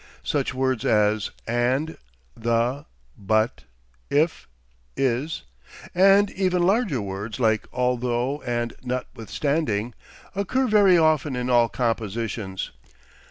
Such 0.23 0.51
words 0.51 0.83
as 0.83 1.29
and, 1.45 1.95
the, 2.35 2.87
but, 3.15 3.65
if, 4.09 4.47
is, 4.97 5.43
and 5.93 6.31
even 6.31 6.63
larger 6.63 6.99
words, 7.03 7.39
like 7.39 7.67
although 7.71 8.41
and 8.41 8.73
notwithstanding, 8.81 9.93
occur 10.33 10.65
very 10.65 10.97
often 10.97 11.35
in 11.35 11.51
all 11.51 11.69
compositions. 11.69 12.71